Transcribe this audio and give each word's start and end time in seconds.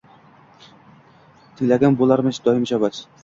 Tilagim 1.59 1.99
bo’larmish 2.01 2.43
doim 2.49 2.69
ijobat. 2.69 3.03